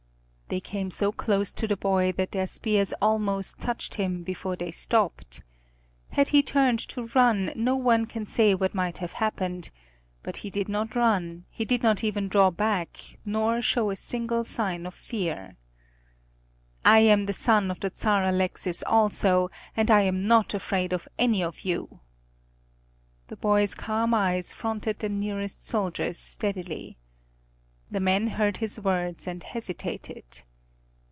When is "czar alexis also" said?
17.95-19.49